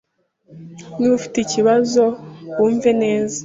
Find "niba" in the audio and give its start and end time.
0.97-1.13